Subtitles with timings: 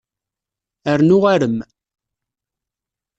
[0.99, 1.57] Rnu arem.